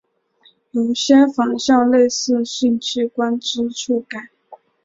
[0.71, 4.29] 有些仿效类似性器官之触感。